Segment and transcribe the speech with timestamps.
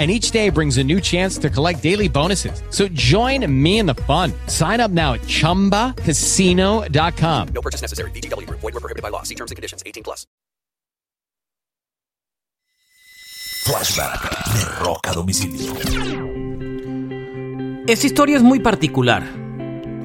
[0.00, 2.62] and each day brings a new chance to collect daily bonuses.
[2.70, 4.32] So join me in the fun.
[4.46, 7.48] Sign up now at ChumbaCasino.com.
[7.54, 8.10] No purchase necessary.
[8.12, 8.48] VGW.
[8.48, 9.22] Void were prohibited by law.
[9.24, 9.82] See terms and conditions.
[9.84, 10.26] 18 plus.
[13.62, 14.22] Flashback
[14.54, 15.74] de Roca Domicilio.
[17.86, 19.22] Esta historia es muy particular.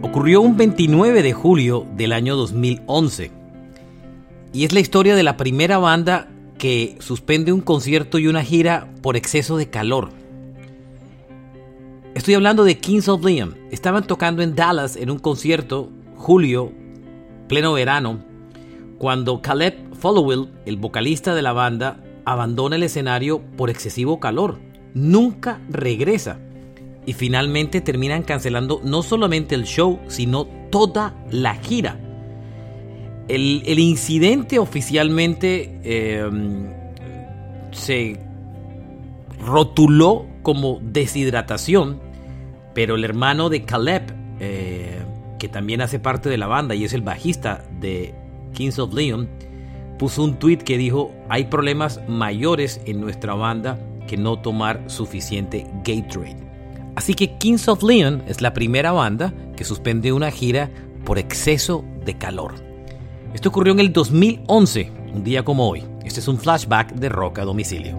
[0.02, 3.32] Ocurrió un 29 de julio del año 2011.
[4.52, 6.28] Y es la historia de la primera banda
[6.66, 10.10] que suspende un concierto y una gira por exceso de calor.
[12.16, 13.56] Estoy hablando de Kings of Leon.
[13.70, 16.72] Estaban tocando en Dallas en un concierto, julio,
[17.48, 18.26] pleno verano,
[18.98, 24.58] cuando Caleb Followill, el vocalista de la banda, abandona el escenario por excesivo calor.
[24.96, 26.40] Nunca regresa.
[27.06, 32.05] Y finalmente terminan cancelando no solamente el show, sino toda la gira.
[33.28, 36.68] El, incidente oficialmente em,
[37.72, 38.20] se
[39.44, 42.00] rotuló como deshidratación,
[42.74, 45.04] pero el hermano de Caleb, eh,
[45.40, 48.14] que también hace parte de la banda y es el bajista de
[48.54, 49.28] Kings of Leon,
[49.98, 55.66] puso un tweet que dijo, hay problemas mayores en nuestra banda que no tomar suficiente
[55.84, 56.38] Gatorade.
[56.96, 60.70] Así que Kings of Leon es la primera banda que suspende una gira
[61.04, 62.54] por exceso de calor.
[63.36, 65.84] Esto ocurrió en el 2011, un día como hoy.
[66.06, 67.98] Este es un flashback de Roca a domicilio.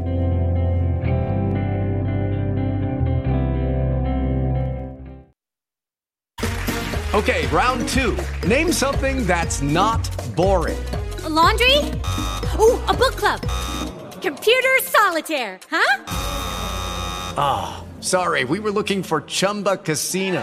[7.13, 8.17] Okay, round two.
[8.49, 10.79] Name something that's not boring.
[11.23, 11.79] A laundry?
[12.59, 13.41] Ooh, a book club.
[14.23, 16.05] Computer solitaire, huh?
[17.37, 18.45] Ah, oh, sorry.
[18.45, 20.43] We were looking for Chumba Casino.